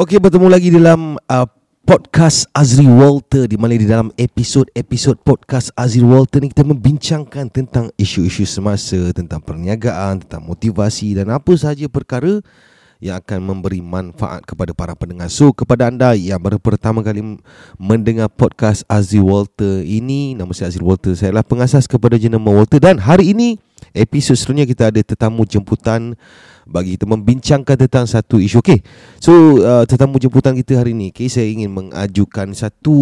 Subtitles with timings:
[0.00, 1.48] Okey, bertemu lagi dalam uh,
[1.84, 7.92] podcast Azri Walter di mana di dalam episod-episod podcast Azri Walter ni kita membincangkan tentang
[8.00, 12.40] isu-isu semasa, tentang perniagaan, tentang motivasi dan apa sahaja perkara
[13.04, 15.28] yang akan memberi manfaat kepada para pendengar.
[15.28, 17.36] So, kepada anda yang baru pertama kali
[17.76, 21.12] mendengar podcast Azri Walter ini, nama saya Azri Walter.
[21.12, 23.60] Saya adalah pengasas kepada jenama Walter dan hari ini
[23.96, 26.14] episod seterusnya kita ada tetamu jemputan
[26.70, 28.62] bagi kita membincangkan tentang satu isu.
[28.62, 28.78] Okey.
[29.18, 32.96] So uh, tetamu jemputan kita hari ini, okay, saya ingin mengajukan satu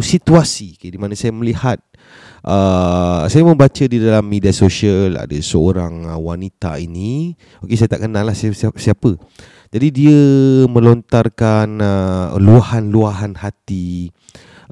[0.00, 1.82] situasi okay, di mana saya melihat
[2.46, 7.36] uh, saya membaca di dalam media sosial ada seorang uh, wanita ini.
[7.60, 9.18] Okey, saya tak kenal lah siapa, siapa.
[9.74, 10.20] Jadi dia
[10.70, 14.13] melontarkan uh, luahan-luahan hati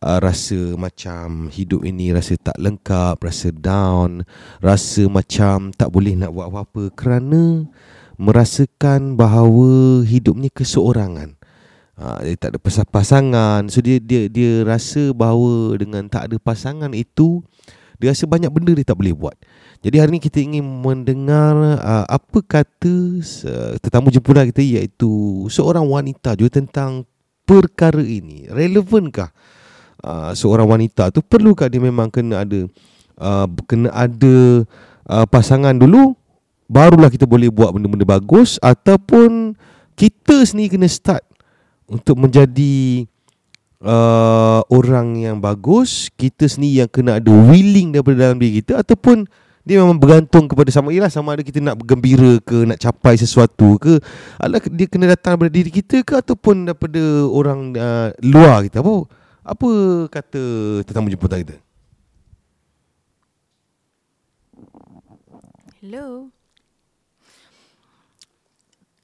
[0.01, 4.25] uh, rasa macam hidup ini rasa tak lengkap, rasa down,
[4.65, 7.69] rasa macam tak boleh nak buat apa-apa kerana
[8.17, 11.37] merasakan bahawa hidup ni keseorangan.
[11.93, 16.89] Ha, dia tak ada pasangan So dia, dia dia rasa bahawa dengan tak ada pasangan
[16.97, 17.45] itu
[18.01, 19.37] Dia rasa banyak benda dia tak boleh buat.
[19.85, 21.53] Jadi hari ni kita ingin mendengar
[21.85, 27.05] uh, Apa kata uh, tetamu jemputan kita iaitu Seorang wanita juga tentang
[27.45, 28.49] perkara ini.
[28.49, 29.29] Relevankah
[30.03, 32.67] uh, seorang wanita tu Perlukah dia memang kena ada
[33.19, 34.67] uh, Kena ada
[35.09, 36.15] uh, pasangan dulu
[36.73, 39.53] barulah kita boleh buat benda-benda bagus ataupun
[39.93, 41.21] kita sendiri kena start
[41.85, 43.05] untuk menjadi
[43.85, 49.29] uh, orang yang bagus kita sendiri yang kena ada willing daripada dalam diri kita ataupun
[49.63, 53.79] dia memang bergantung kepada sama ialah sama ada kita nak bergembira ke nak capai sesuatu
[53.79, 54.01] ke
[54.41, 59.07] adalah dia kena datang daripada diri kita ke ataupun daripada orang uh, luar kita apa
[59.43, 59.71] apa
[60.07, 60.43] kata
[60.87, 61.57] tetamu jemputan kita
[65.83, 66.31] Hello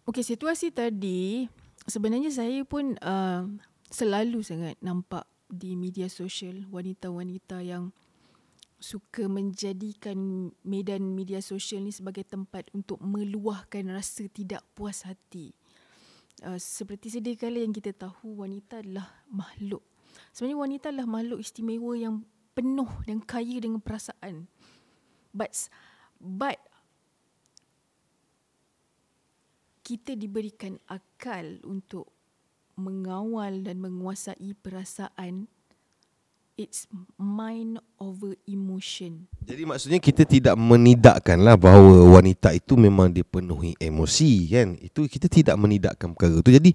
[0.09, 1.51] Okey, situasi tadi
[1.85, 3.45] sebenarnya saya pun uh,
[3.93, 7.93] selalu sangat nampak di media sosial wanita-wanita yang
[8.79, 15.53] suka menjadikan medan media sosial ni sebagai tempat untuk meluahkan rasa tidak puas hati.
[16.41, 19.83] Uh, seperti sedia kala yang kita tahu wanita adalah makhluk.
[20.39, 22.23] Sebenarnya wanita adalah makhluk istimewa yang
[22.55, 24.47] penuh dan kaya dengan perasaan.
[25.35, 25.51] But
[26.23, 26.63] but
[29.83, 32.15] kita diberikan akal untuk
[32.79, 35.51] mengawal dan menguasai perasaan
[36.55, 36.87] it's
[37.19, 39.27] mind over emotion.
[39.43, 44.79] Jadi maksudnya kita tidak menidakkanlah bahawa wanita itu memang dipenuhi emosi kan.
[44.79, 46.55] Itu kita tidak menidakkan perkara itu.
[46.63, 46.71] Jadi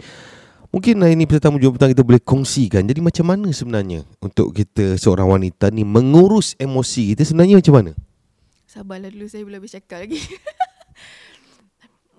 [0.74, 2.84] mungkin ini tetamu jawatan kita boleh kongsikan.
[2.90, 7.92] Jadi macam mana sebenarnya untuk kita seorang wanita ni mengurus emosi kita sebenarnya macam mana?
[8.66, 10.18] Sabarlah dulu saya belum bercakap lagi.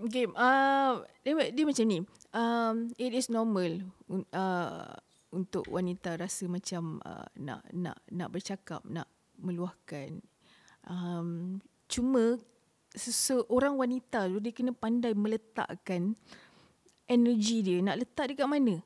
[0.04, 2.04] Okay, uh, dia, dia macam ni.
[2.34, 3.88] Um, it is normal
[4.36, 4.92] uh,
[5.32, 9.08] untuk wanita rasa macam uh, nak nak nak bercakap, nak
[9.40, 10.20] meluahkan.
[10.84, 11.56] Um,
[11.88, 12.36] cuma
[12.92, 16.12] seorang wanita tu dia kena pandai meletakkan
[17.06, 18.80] energi dia nak letak dekat mana.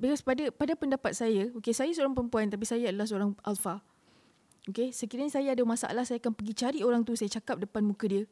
[0.00, 3.84] Because pada pada pendapat saya, okay, saya seorang perempuan tapi saya adalah seorang alpha.
[4.68, 8.08] Okay, sekiranya saya ada masalah, saya akan pergi cari orang tu, saya cakap depan muka
[8.08, 8.24] dia.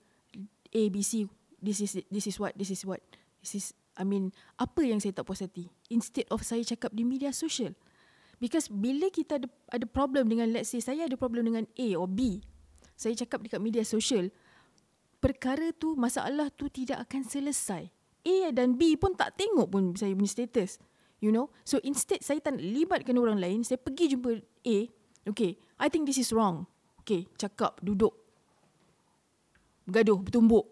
[0.73, 1.25] A B C
[1.59, 3.03] this is this is what this is what
[3.43, 3.67] this is
[3.99, 7.75] I mean apa yang saya tak puas hati instead of saya cakap di media sosial
[8.39, 12.07] because bila kita ada ada problem dengan let's say saya ada problem dengan A or
[12.07, 12.39] B
[12.95, 14.31] saya cakap dekat media sosial
[15.19, 17.91] perkara tu masalah tu tidak akan selesai
[18.23, 20.79] A dan B pun tak tengok pun saya punya status
[21.19, 24.79] you know so instead saya tak libatkan orang lain saya pergi jumpa A
[25.27, 26.71] okay I think this is wrong
[27.03, 28.15] okay cakap duduk
[29.89, 30.69] bergaduh, bertumbuk.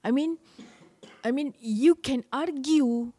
[0.00, 0.40] I mean,
[1.20, 3.12] I mean, you can argue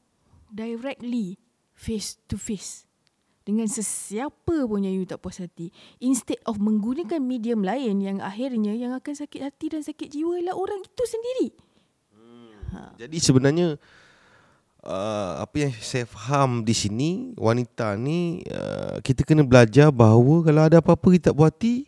[0.50, 1.38] directly,
[1.78, 2.90] face to face.
[3.46, 5.70] Dengan sesiapa pun yang you tak puas hati.
[6.02, 10.58] Instead of menggunakan medium lain yang akhirnya yang akan sakit hati dan sakit jiwa ialah
[10.58, 11.48] orang itu sendiri.
[12.10, 12.50] Hmm.
[12.74, 12.80] Ha.
[12.98, 13.78] Jadi sebenarnya,
[14.82, 20.62] uh, apa yang saya faham di sini, wanita ni, uh, kita kena belajar bahawa kalau
[20.66, 21.86] ada apa-apa kita tak puas hati,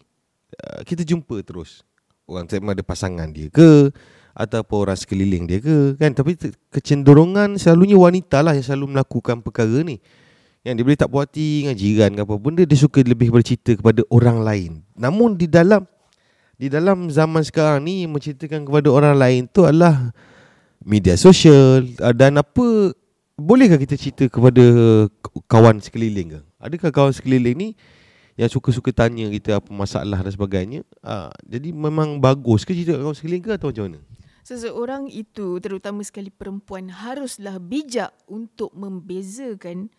[0.62, 1.82] uh, kita jumpa terus
[2.28, 3.90] orang sama ada pasangan dia ke
[4.38, 6.38] ataupun orang sekeliling dia ke kan tapi
[6.70, 9.98] kecenderungan selalunya wanita lah yang selalu melakukan perkara ni
[10.68, 13.80] yang dia boleh tak puas hati dengan jiran ke apa benda dia suka lebih bercerita
[13.80, 15.88] kepada orang lain namun di dalam
[16.60, 20.12] di dalam zaman sekarang ni menceritakan kepada orang lain tu adalah
[20.84, 21.88] media sosial
[22.20, 22.92] dan apa
[23.40, 24.64] bolehkah kita cerita kepada
[25.48, 27.70] kawan sekeliling ke adakah kawan sekeliling ni
[28.36, 30.86] yang suka-suka tanya kita apa masalah dan sebagainya.
[31.02, 34.00] Ha, jadi memang bagus ke cerita kawan sekeliling ke atau macam mana?
[34.48, 39.92] seseorang itu terutama sekali perempuan haruslah bijak untuk membezakan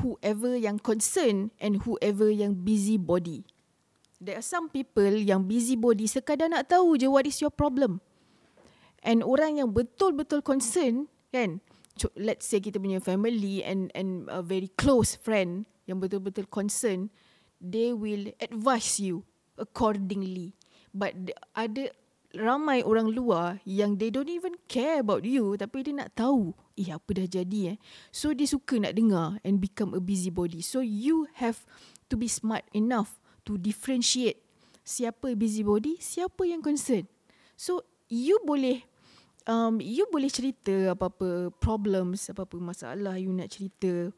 [0.00, 3.44] whoever yang concern and whoever yang busy body.
[4.22, 7.98] There are some people yang busy body sekadar nak tahu je what is your problem.
[9.02, 11.58] And orang yang betul-betul concern kan,
[12.14, 17.10] let's say kita punya family and and a very close friend yang betul-betul concern,
[17.58, 19.26] they will advise you
[19.58, 20.54] accordingly.
[20.94, 21.18] But
[21.58, 21.90] ada
[22.32, 26.90] ramai orang luar yang they don't even care about you tapi dia nak tahu eh
[26.92, 27.76] apa dah jadi eh?
[28.10, 30.64] So dia suka nak dengar and become a busybody.
[30.64, 31.62] So you have
[32.08, 34.40] to be smart enough to differentiate
[34.82, 37.06] siapa busybody siapa yang concern.
[37.54, 38.82] So you boleh
[39.46, 44.10] um you boleh cerita apa-apa problems apa-apa masalah you nak cerita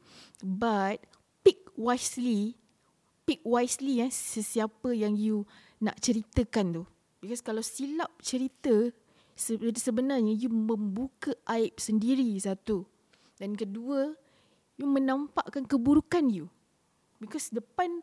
[0.45, 1.01] but
[1.41, 2.57] pick wisely
[3.25, 5.49] pick wisely eh sesiapa yang you
[5.81, 6.85] nak ceritakan tu.
[7.25, 8.93] Because kalau silap cerita
[9.35, 12.87] sebenarnya you membuka aib sendiri satu.
[13.39, 14.15] Dan kedua,
[14.79, 16.47] you menampakkan keburukan you.
[17.19, 18.03] Because depan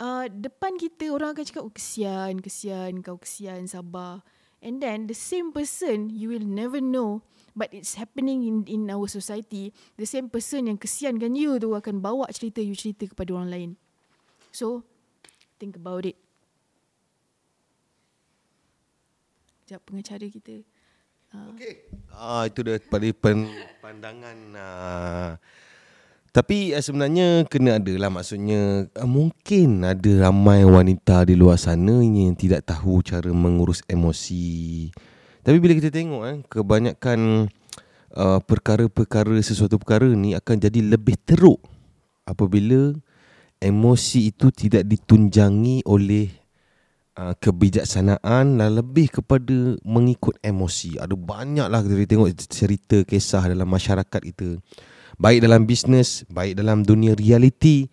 [0.00, 4.20] uh, depan kita orang akan cakap oh, kesian, kesian, kau kesian, sabar.
[4.58, 7.22] And then the same person you will never know
[7.54, 9.74] but it's happening in in our society.
[9.94, 13.70] The same person yang kesiankan you tu akan bawa cerita you cerita kepada orang lain.
[14.50, 14.82] So
[15.62, 16.18] think about it.
[19.68, 20.64] Sekejap pengacara kita.
[21.28, 21.52] Uh.
[21.52, 21.72] Okey.
[22.08, 23.04] Ah itu dah pada
[23.84, 25.30] pandangan uh,
[26.32, 32.32] tapi uh, sebenarnya kena ada lah maksudnya mungkin ada ramai wanita di luar sana yang
[32.32, 34.88] tidak tahu cara mengurus emosi.
[35.44, 37.52] Tapi bila kita tengok eh kebanyakan
[38.16, 41.60] uh, perkara-perkara sesuatu perkara ni akan jadi lebih teruk
[42.24, 42.96] apabila
[43.60, 46.37] emosi itu tidak ditunjangi oleh
[47.18, 51.02] uh, kebijaksanaan dan lebih kepada mengikut emosi.
[51.02, 54.62] Ada banyaklah kita tengok cerita kisah dalam masyarakat kita.
[55.18, 57.90] Baik dalam bisnes, baik dalam dunia realiti,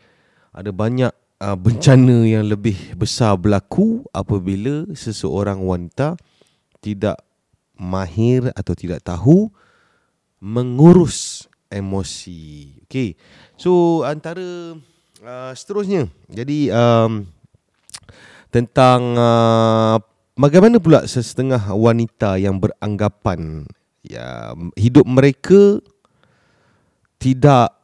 [0.54, 1.10] ada banyak
[1.42, 6.22] uh, bencana yang lebih besar berlaku apabila seseorang wanita
[6.86, 7.18] tidak
[7.75, 9.50] mahir atau tidak tahu
[10.38, 12.77] mengurus emosi.
[12.86, 13.18] Okay.
[13.57, 14.77] So antara
[15.25, 16.06] uh, seterusnya.
[16.30, 17.25] Jadi um,
[18.56, 20.00] tentang uh,
[20.40, 23.68] bagaimana pula sesetengah wanita yang beranggapan
[24.00, 25.84] ya hidup mereka
[27.19, 27.75] tidak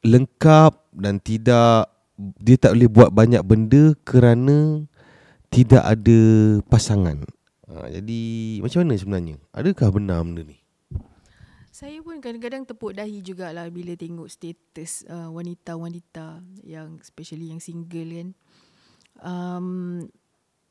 [0.00, 4.88] lengkap dan tidak dia tak boleh buat banyak benda kerana
[5.52, 6.20] tidak ada
[6.72, 7.20] pasangan.
[7.68, 8.20] Ha, jadi
[8.64, 9.36] macam mana sebenarnya?
[9.52, 10.56] Adakah benar benda ni?
[11.68, 18.10] Saya pun kadang-kadang tepuk dahi jugalah bila tengok status uh, wanita-wanita yang especially yang single
[18.16, 18.28] kan
[19.18, 20.06] um,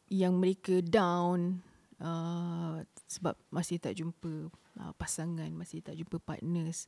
[0.07, 1.62] yang mereka down
[2.00, 4.50] uh, sebab masih tak jumpa
[4.80, 6.88] uh, pasangan, masih tak jumpa partners,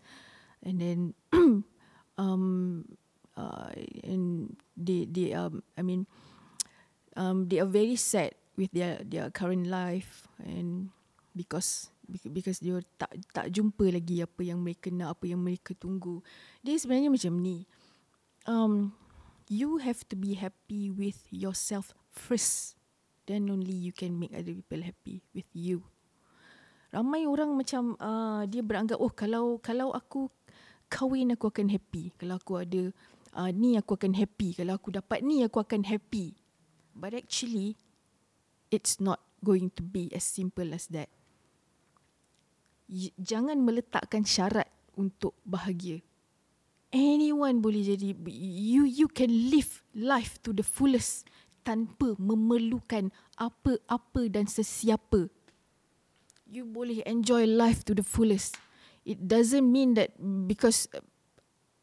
[0.63, 1.00] and then
[2.21, 2.86] um,
[3.36, 3.69] uh,
[4.06, 6.07] and they they um, I mean
[7.15, 10.27] um, they are very sad with their their current life.
[10.42, 10.94] And
[11.36, 16.19] because because dia tak tak jumpa lagi apa yang mereka nak apa yang mereka tunggu.
[16.62, 17.65] Dia sebenarnya macam ni.
[18.50, 19.00] Um
[19.51, 22.80] you have to be happy with yourself first.
[23.28, 25.83] Then only you can make other people happy with you.
[26.95, 30.31] Ramai orang macam uh, dia beranggap oh kalau kalau aku
[30.87, 32.16] kahwin aku akan happy.
[32.16, 32.95] Kalau aku ada
[33.35, 34.56] uh, ni aku akan happy.
[34.56, 36.31] Kalau aku dapat ni aku akan happy.
[36.95, 37.75] But actually
[38.71, 41.11] it's not going to be as simple as that.
[43.19, 46.04] Jangan meletakkan syarat untuk bahagia
[46.92, 51.26] anyone boleh jadi you you can live life to the fullest
[51.64, 55.31] tanpa memerlukan apa-apa dan sesiapa.
[56.52, 58.60] You boleh enjoy life to the fullest.
[59.07, 60.14] It doesn't mean that
[60.45, 60.86] because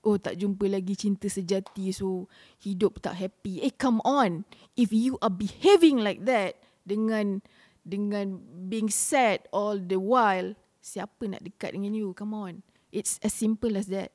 [0.05, 2.29] oh tak jumpa lagi cinta sejati so
[2.61, 3.65] hidup tak happy.
[3.65, 4.45] Eh come on.
[4.77, 7.41] If you are behaving like that dengan
[7.83, 10.53] dengan being sad all the while
[10.85, 12.13] siapa nak dekat dengan you?
[12.13, 12.55] Come on.
[12.93, 14.13] It's as simple as that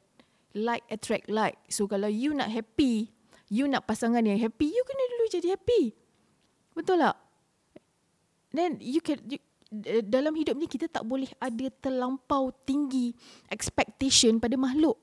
[0.53, 1.57] like attract like.
[1.67, 3.09] So kalau you nak happy,
[3.49, 5.93] you nak pasangan yang happy, you kena dulu jadi happy.
[6.73, 7.17] Betul tak?
[8.53, 9.41] Then you can you,
[9.85, 13.17] eh, dalam hidup ni kita tak boleh ada terlampau tinggi
[13.49, 14.97] expectation pada makhluk.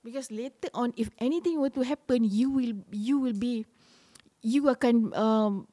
[0.00, 3.68] Because later on if anything were to happen, you will you will be
[4.40, 5.68] you akan um,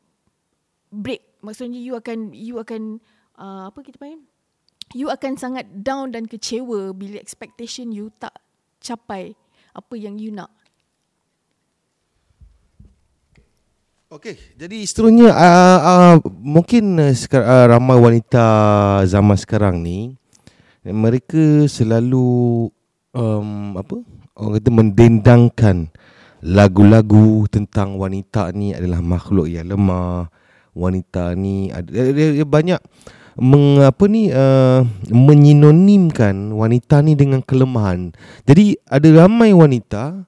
[0.91, 1.24] break.
[1.39, 3.00] Maksudnya you akan you akan
[3.39, 4.27] uh, apa kita panggil?
[4.95, 8.36] You akan sangat down dan kecewa bila expectation you tak
[8.88, 9.36] capai
[9.75, 10.48] apa yang you nak.
[14.08, 18.48] Okey, jadi seterusnya uh, uh, mungkin uh, sekar- uh, ramai wanita
[19.03, 20.15] zaman sekarang ni
[20.88, 22.72] mereka selalu
[23.12, 24.00] um, apa?
[24.39, 25.91] Orang kata mendendangkan
[26.39, 30.32] lagu-lagu tentang wanita ni adalah makhluk yang lemah.
[30.77, 32.77] Wanita ni ada dia, dia, dia banyak
[33.38, 38.13] meng, apa ni uh, menyinonimkan wanita ni dengan kelemahan.
[38.46, 40.27] Jadi ada ramai wanita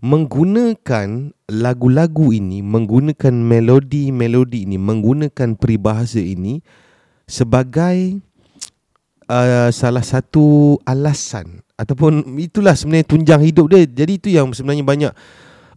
[0.00, 6.60] menggunakan lagu-lagu ini, menggunakan melodi-melodi ini, menggunakan peribahasa ini
[7.26, 8.20] sebagai
[9.30, 13.84] uh, salah satu alasan ataupun itulah sebenarnya tunjang hidup dia.
[13.84, 15.12] Jadi itu yang sebenarnya banyak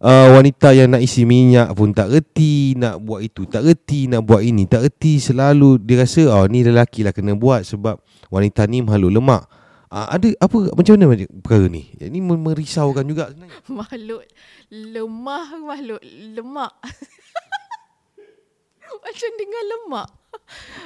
[0.00, 4.24] uh, wanita yang nak isi minyak pun tak reti, nak buat itu tak reti, nak
[4.24, 8.00] buat ini tak reti, selalu dia rasa oh ni lelaki lah kena buat sebab
[8.32, 9.44] wanita ni makhluk lemak.
[9.90, 11.90] Uh, ada apa macam mana perkara ni?
[11.98, 13.58] Ini merisaukan juga sebenarnya.
[13.82, 14.22] Makhluk
[14.70, 16.72] lemah makhluk lemak.
[19.02, 20.08] Macam dengar lemak.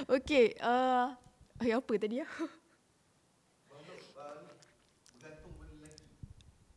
[0.08, 1.12] Okey, uh,
[1.60, 2.28] ay, apa tadi ya?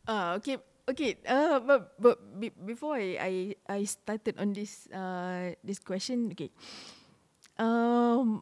[0.08, 0.56] Ah, okay,
[0.88, 1.20] okay.
[1.28, 2.16] Uh, but, but
[2.64, 3.34] before I I
[3.68, 6.50] I started on this uh this question, okay.
[7.58, 8.40] Um,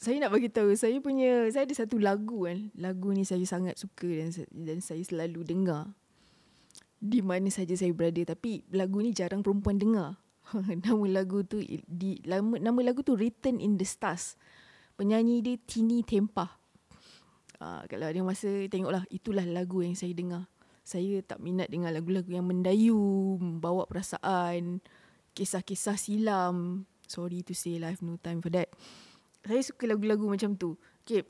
[0.00, 2.72] saya nak bagi tahu saya punya saya ada satu lagu kan.
[2.74, 5.92] Lagu ni saya sangat suka dan dan saya selalu dengar.
[7.00, 10.16] Di mana saja saya berada tapi lagu ni jarang perempuan dengar.
[10.88, 14.40] nama lagu tu di nama, lagu tu Written in the Stars.
[14.96, 16.48] Penyanyi dia Tini Tempah.
[17.60, 20.48] Uh, kalau ada masa tengoklah itulah lagu yang saya dengar.
[20.90, 24.82] Saya tak minat dengan lagu-lagu yang mendayu, membawa perasaan,
[25.38, 26.82] kisah-kisah silam.
[27.06, 28.74] Sorry to say I have no time for that.
[29.46, 30.74] Saya suka lagu-lagu macam tu.
[31.06, 31.22] Okay.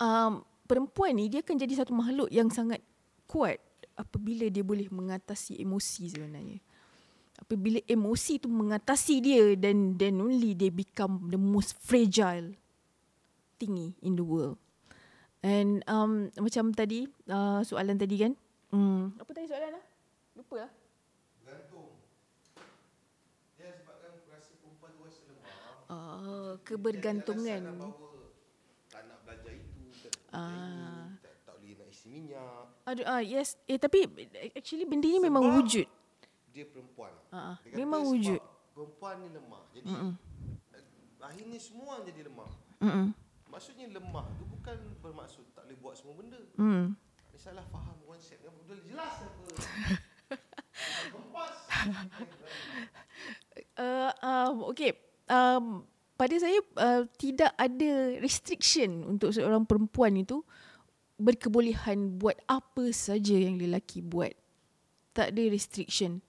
[0.00, 2.80] Um, perempuan ni dia akan jadi satu makhluk yang sangat
[3.28, 3.60] kuat
[4.00, 6.56] apabila dia boleh mengatasi emosi sebenarnya.
[7.36, 12.56] Apabila emosi tu mengatasi dia then then only they become the most fragile
[13.60, 14.56] thingy in the world.
[15.44, 18.32] And um, macam tadi, uh, soalan tadi kan.
[18.74, 19.14] Hmm.
[19.22, 19.84] Apa tadi soalan lah?
[20.34, 20.70] Lupa lah.
[21.46, 21.94] Gantung.
[23.54, 25.54] Dia sebabkan rasa perempuan tu rasa lemah.
[25.86, 27.62] Uh, kebergantungan.
[28.90, 30.10] Tak nak belajar itu.
[30.34, 31.06] Ah.
[31.22, 32.66] Tak, boleh nak isi minyak.
[32.82, 33.54] Aduh, ah, yes.
[33.70, 34.10] Eh, tapi
[34.58, 35.86] actually benda ni memang wujud.
[36.50, 37.14] Dia perempuan.
[37.30, 38.42] Uh, memang wujud.
[38.74, 39.62] Perempuan ni lemah.
[39.70, 40.12] Jadi, Mm-mm.
[41.22, 42.50] akhirnya semua jadi lemah.
[42.82, 43.14] Mm-mm.
[43.54, 46.42] Maksudnya lemah tu bukan bermaksud tak boleh buat semua benda.
[46.58, 46.98] Hmm.
[47.44, 48.40] Salah faham konsep.
[48.40, 49.44] Betul jelas apa.
[53.84, 54.96] uh, um, okay.
[55.28, 55.84] Um,
[56.16, 60.40] pada saya uh, tidak ada restriction untuk seorang perempuan itu
[61.20, 64.32] berkebolehan buat apa saja yang lelaki buat.
[65.12, 66.24] Tak ada restriction.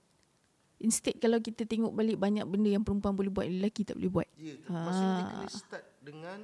[0.83, 4.27] Instead kalau kita tengok balik banyak benda yang perempuan boleh buat, lelaki tak boleh buat.
[4.35, 4.83] Ya, ha.
[4.83, 6.39] maksudnya kena start dengan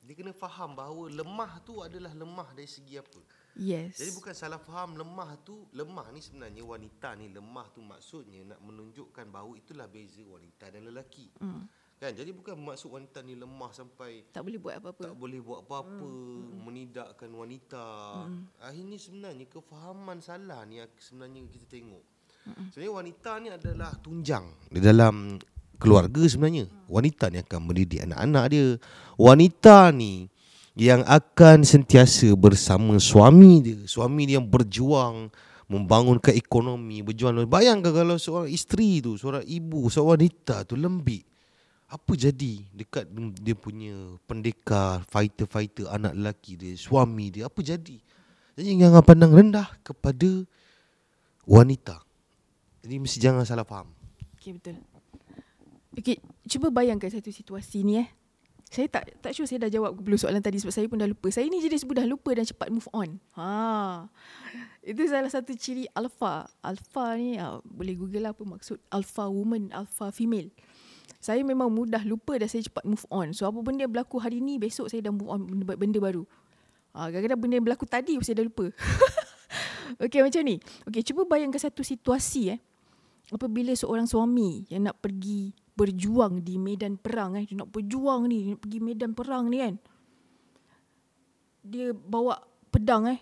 [0.00, 3.20] dia kena faham bahawa lemah tu adalah lemah dari segi apa.
[3.56, 3.96] Yes.
[3.96, 8.60] Jadi bukan salah faham lemah tu, lemah ni sebenarnya wanita ni lemah tu maksudnya nak
[8.60, 11.32] menunjukkan bahawa itulah beza wanita dan lelaki.
[11.40, 11.64] Mm.
[11.96, 12.12] Kan?
[12.12, 15.02] Jadi bukan maksud wanita ni lemah sampai tak boleh buat apa-apa.
[15.08, 16.68] Tak boleh buat apa-apa, mm.
[16.68, 17.86] menidakkan wanita.
[18.28, 18.42] Mm.
[18.60, 22.04] Ah ini sebenarnya kefahaman salah ni sebenarnya kita tengok.
[22.52, 22.66] Mm.
[22.76, 25.40] Sebenarnya wanita ni adalah tunjang di dalam
[25.80, 26.68] keluarga sebenarnya.
[26.92, 28.66] Wanita ni akan mendidik anak-anak dia.
[29.16, 30.28] Wanita ni
[30.76, 33.80] yang akan sentiasa bersama suami dia.
[33.88, 35.32] Suami dia yang berjuang
[35.66, 37.48] membangunkan ekonomi, berjuang.
[37.48, 41.24] Bayangkan kalau seorang isteri tu, seorang ibu, seorang wanita tu lembik.
[41.86, 43.08] Apa jadi dekat
[43.40, 43.94] dia punya
[44.28, 47.96] pendekar, fighter-fighter anak lelaki dia, suami dia, apa jadi?
[48.58, 50.44] Jadi jangan pandang rendah kepada
[51.46, 52.02] wanita.
[52.82, 53.90] Jadi mesti jangan salah faham.
[54.36, 54.76] Okay, betul.
[55.96, 56.18] Okay,
[56.50, 58.08] cuba bayangkan satu situasi ni eh.
[58.66, 61.30] Saya tak tak sure saya dah jawab ke soalan tadi sebab saya pun dah lupa.
[61.30, 63.22] Saya ni jadi mudah lupa dan cepat move on.
[63.38, 64.10] Ha.
[64.82, 66.50] Itu salah satu ciri alpha.
[66.66, 70.50] Alpha ni uh, boleh google lah apa maksud alpha woman, alpha female.
[71.22, 73.30] Saya memang mudah lupa dan saya cepat move on.
[73.30, 76.26] So apa benda yang berlaku hari ni besok saya dah move on benda, benda baru.
[76.98, 78.66] Ha, kadang-kadang benda yang berlaku tadi saya dah lupa.
[80.02, 80.58] okay macam ni.
[80.90, 82.60] Okay cuba bayangkan satu situasi eh.
[83.30, 87.44] Apabila seorang suami yang nak pergi berjuang di medan perang eh.
[87.44, 89.74] Dia nak berjuang ni dia nak pergi medan perang ni kan.
[91.62, 92.40] Dia bawa
[92.72, 93.20] pedang eh.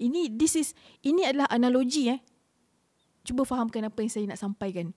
[0.00, 0.68] Ini this is
[1.04, 2.20] ini adalah analogi eh.
[3.22, 4.90] Cuba fahamkan apa yang saya nak sampaikan.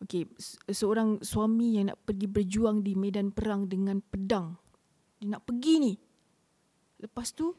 [0.00, 0.30] Okey
[0.70, 4.54] seorang suami yang nak pergi berjuang di medan perang dengan pedang.
[5.18, 5.92] Dia nak pergi ni.
[7.02, 7.52] Lepas tu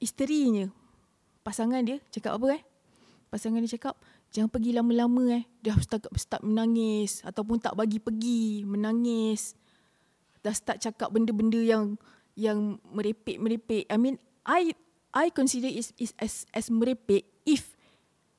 [0.00, 0.72] isterinya
[1.44, 2.62] pasangan dia cakap apa eh?
[3.28, 3.94] Pasangan dia cakap
[4.30, 5.44] Jangan pergi lama-lama eh.
[5.58, 7.22] Dah start, start menangis.
[7.26, 8.62] Ataupun tak bagi pergi.
[8.62, 9.58] Menangis.
[10.40, 11.98] Dah start cakap benda-benda yang
[12.38, 13.90] yang merepek-merepek.
[13.90, 14.72] I mean, I
[15.10, 17.74] I consider is is as as merepek if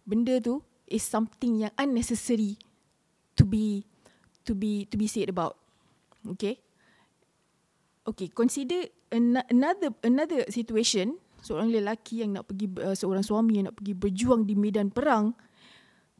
[0.08, 2.56] benda tu is something yang unnecessary
[3.36, 3.84] to be
[4.48, 5.60] to be to be said about.
[6.36, 6.58] Okay.
[8.02, 13.70] Okay, consider an- another another situation seorang lelaki yang nak pergi uh, seorang suami yang
[13.70, 15.34] nak pergi berjuang di medan perang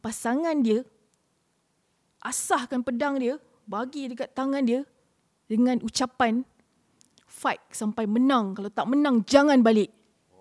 [0.02, 0.82] pasangan dia
[2.22, 4.82] asahkan pedang dia bagi dekat tangan dia
[5.46, 6.42] dengan ucapan
[7.26, 8.54] fight sampai menang.
[8.54, 9.90] Kalau tak menang jangan balik.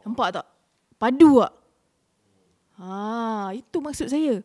[0.05, 0.45] Nampak tak?
[0.97, 1.53] Padu tak?
[2.81, 4.41] Ha itu maksud saya.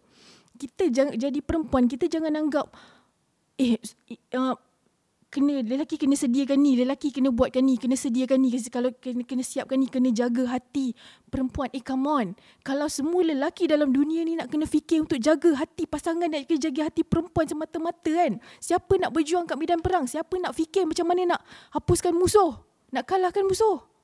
[0.56, 2.68] Kita jangan jadi perempuan kita jangan anggap
[3.56, 3.80] eh
[4.36, 4.56] uh,
[5.28, 9.42] kena lelaki kena sediakan ni lelaki kena buatkan ni kena sediakan ni kalau kena kena
[9.42, 10.94] siapkan ni kena jaga hati
[11.28, 11.68] perempuan.
[11.74, 12.26] Eh come on.
[12.62, 16.70] Kalau semua lelaki dalam dunia ni nak kena fikir untuk jaga hati pasangan nak kena
[16.70, 18.38] jaga hati perempuan semata-mata kan?
[18.62, 20.06] Siapa nak berjuang kat medan perang?
[20.06, 21.40] Siapa nak fikir macam mana nak
[21.74, 22.62] hapuskan musuh?
[22.94, 23.95] Nak kalahkan musuh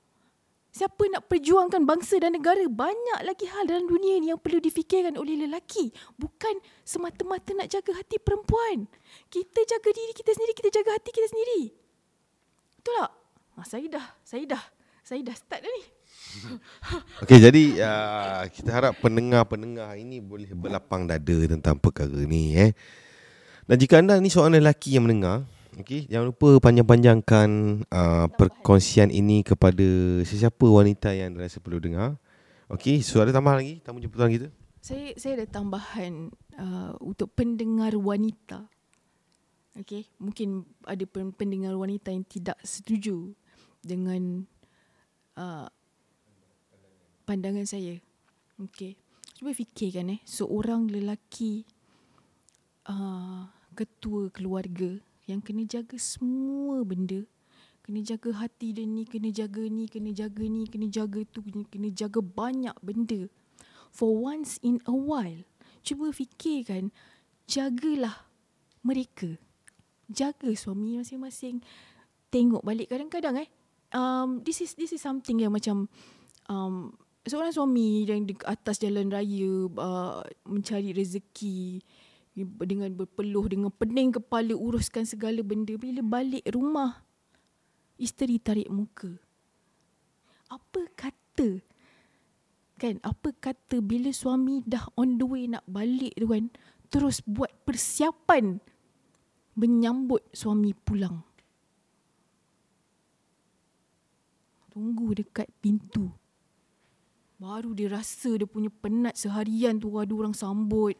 [0.73, 2.65] Siapa nak perjuangkan bangsa dan negara?
[2.65, 5.93] Banyak lagi hal dalam dunia ni yang perlu difikirkan oleh lelaki.
[6.17, 8.89] Bukan semata-mata nak jaga hati perempuan.
[9.29, 11.77] Kita jaga diri kita sendiri, kita jaga hati kita sendiri.
[12.81, 13.13] Betul tak?
[13.53, 14.65] Ah, saya dah, saya dah,
[15.05, 15.85] saya dah start dah ni.
[17.29, 22.57] Okey, jadi uh, kita harap pendengar-pendengar ini boleh berlapang dada tentang perkara ni.
[22.57, 22.73] Eh.
[23.69, 27.49] Dan jika anda ni seorang lelaki yang mendengar, Okey, jangan lupa panjang-panjangkan
[27.89, 32.21] uh, perkongsian ini kepada sesiapa wanita yang rasa perlu dengar.
[32.69, 34.49] Okey, suara tambah lagi tamu jemputan kita.
[34.85, 36.29] Saya saya ada tambahan
[36.61, 38.69] uh, untuk pendengar wanita.
[39.81, 43.33] Okey, mungkin ada pendengar wanita yang tidak setuju
[43.81, 44.45] dengan
[45.41, 45.73] uh,
[47.25, 47.97] pandangan saya.
[48.61, 49.01] Okey.
[49.41, 51.65] Cuba fikirkan eh, seorang lelaki
[52.93, 55.01] uh, ketua keluarga
[55.33, 57.25] yang kena jaga semua benda.
[57.83, 61.89] Kena jaga hati dia ni, kena jaga ni, kena jaga ni, kena jaga tu, kena
[61.91, 63.27] jaga banyak benda.
[63.91, 65.43] For once in a while,
[65.83, 66.95] cuba fikirkan,
[67.51, 68.31] jagalah
[68.87, 69.35] mereka.
[70.07, 71.65] Jaga suami masing-masing.
[72.31, 73.49] Tengok balik kadang-kadang eh.
[73.93, 75.85] Um, this is this is something yang macam
[76.49, 76.97] um,
[77.29, 81.85] seorang suami yang di atas jalan raya uh, mencari rezeki
[82.41, 85.77] dengan berpeluh dengan pening kepala uruskan segala benda.
[85.77, 87.05] Bila balik rumah
[88.01, 89.13] isteri tarik muka.
[90.49, 91.61] Apa kata
[92.81, 96.51] kan apa kata bila suami dah on the way nak balik tu kan
[96.91, 98.59] terus buat persiapan
[99.55, 101.21] menyambut suami pulang?
[104.73, 106.09] Tunggu dekat pintu.
[107.37, 110.97] Baru dia rasa dia punya penat seharian tu ada orang sambut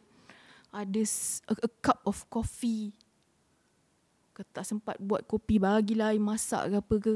[0.73, 1.01] ada
[1.47, 2.89] a, a cup of coffee.
[4.33, 7.15] Kau tak sempat buat kopi bagilah air masak ke apa ke.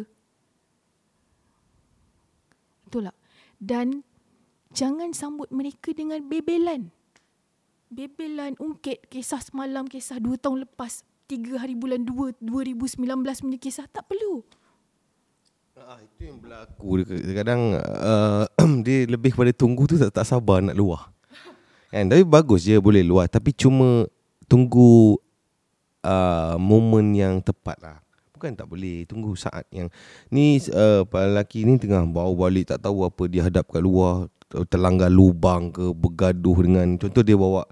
[2.85, 3.17] Betul tak?
[3.57, 4.05] Dan
[4.69, 6.93] jangan sambut mereka dengan bebelan.
[7.89, 11.01] Bebelan ungkit kisah semalam, kisah dua tahun lepas.
[11.27, 13.03] Tiga hari bulan dua, 2019
[13.43, 13.89] punya kisah.
[13.89, 14.45] Tak perlu.
[15.77, 17.03] Ah, itu yang berlaku.
[17.03, 18.45] Kadang-kadang uh,
[18.85, 21.16] dia lebih kepada tunggu tu tak, tak sabar nak luah.
[21.91, 22.11] Kan?
[22.11, 23.31] Tapi bagus je boleh luar.
[23.31, 24.07] Tapi cuma
[24.47, 25.19] tunggu
[26.03, 27.97] uh, moment yang tepat lah.
[28.37, 29.89] Bukan tak boleh tunggu saat yang
[30.29, 34.29] ni uh, lelaki ni tengah bawa balik tak tahu apa dia hadap kat luar
[34.69, 37.65] terlanggar lubang ke bergaduh dengan contoh dia bawa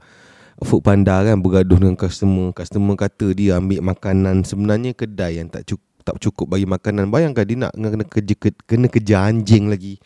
[0.65, 2.49] food panda kan bergaduh dengan customer.
[2.49, 7.09] Customer kata dia ambil makanan sebenarnya kedai yang tak cukup tak cukup bagi makanan.
[7.13, 10.01] Bayangkan dia nak kena kerja kena kerja anjing lagi.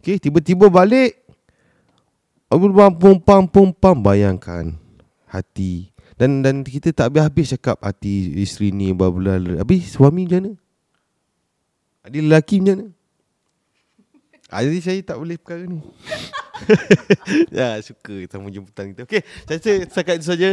[0.00, 1.23] Okey tiba-tiba balik
[2.48, 4.76] pum pam pum pam bayangkan
[5.28, 9.10] hati dan dan kita tak habis-habis cakap hati isteri ni bla
[9.58, 10.52] habis suami macam mana
[12.06, 12.86] adik lelaki macam mana
[14.54, 15.80] ah, jadi saya tak boleh perkara ni
[17.56, 20.50] ya suka tamu jemputan kita okey saya rasa setakat itu saja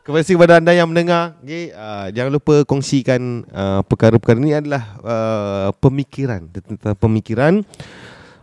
[0.00, 4.96] Terima kasih kepada anda yang mendengar okay, uh, Jangan lupa kongsikan uh, Perkara-perkara ini adalah
[5.04, 7.60] uh, Pemikiran Tentang pemikiran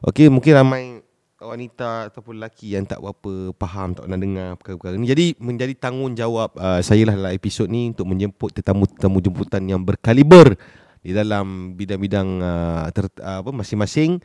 [0.05, 0.96] Okey, mungkin ramai
[1.45, 5.05] wanita ataupun lelaki yang tak berapa faham tak pernah dengar perkara-perkara ni.
[5.05, 10.57] Jadi menjadi tanggungjawab uh, saya lah dalam episod ni untuk menjemput tetamu-tetamu jemputan yang berkaliber
[11.05, 14.17] di dalam bidang-bidang uh, ter, uh, apa masing-masing.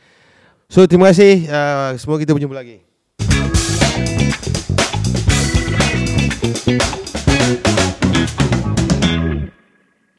[0.72, 2.91] So terima kasih uh, semua kita berjumpa lagi.